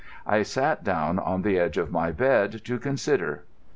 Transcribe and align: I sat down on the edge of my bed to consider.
I 0.25 0.41
sat 0.41 0.83
down 0.83 1.19
on 1.19 1.43
the 1.43 1.59
edge 1.59 1.77
of 1.77 1.91
my 1.91 2.11
bed 2.11 2.65
to 2.65 2.79
consider. 2.79 3.43